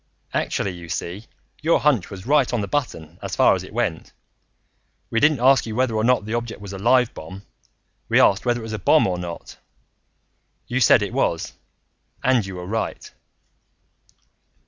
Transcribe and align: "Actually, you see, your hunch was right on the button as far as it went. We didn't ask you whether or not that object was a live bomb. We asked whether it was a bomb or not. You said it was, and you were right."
"Actually, 0.33 0.71
you 0.71 0.89
see, 0.89 1.27
your 1.61 1.79
hunch 1.79 2.09
was 2.09 2.25
right 2.25 2.53
on 2.53 2.61
the 2.61 2.67
button 2.67 3.19
as 3.21 3.35
far 3.35 3.53
as 3.53 3.61
it 3.61 3.71
went. 3.71 4.13
We 5.11 5.19
didn't 5.19 5.39
ask 5.39 5.67
you 5.67 5.75
whether 5.75 5.93
or 5.95 6.03
not 6.03 6.25
that 6.25 6.33
object 6.33 6.59
was 6.59 6.73
a 6.73 6.79
live 6.79 7.13
bomb. 7.13 7.43
We 8.09 8.19
asked 8.19 8.43
whether 8.43 8.61
it 8.61 8.63
was 8.63 8.73
a 8.73 8.79
bomb 8.79 9.05
or 9.05 9.19
not. 9.19 9.57
You 10.65 10.79
said 10.79 11.03
it 11.03 11.13
was, 11.13 11.53
and 12.23 12.43
you 12.43 12.55
were 12.55 12.65
right." 12.65 13.11